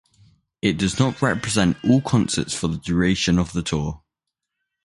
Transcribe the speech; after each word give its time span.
It 0.63 0.79
does 0.79 0.97
not 0.97 1.21
represent 1.21 1.77
all 1.85 2.01
concerts 2.01 2.55
for 2.55 2.67
the 2.67 2.77
duration 2.79 3.37
of 3.37 3.53
the 3.53 3.61
tour. 3.61 4.01